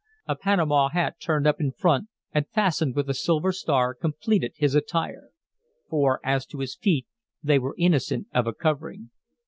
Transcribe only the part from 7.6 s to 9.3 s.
innocent of a covering.